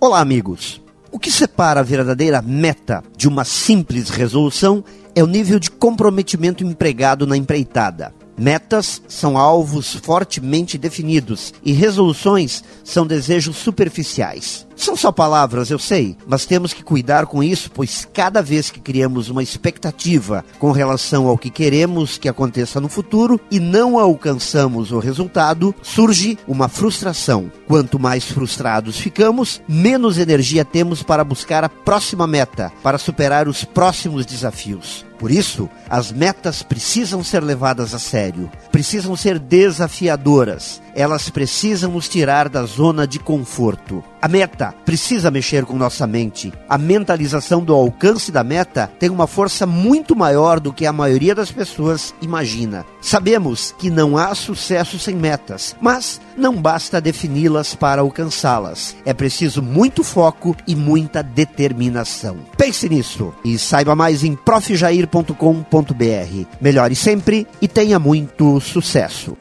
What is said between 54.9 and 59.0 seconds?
sem metas, mas não basta defini-las para alcançá-las.